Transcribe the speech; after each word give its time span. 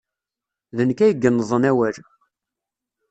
D 0.77 0.79
nekk 0.87 0.99
ay 1.05 1.11
yennḍen 1.21 1.63
awal. 1.71 1.95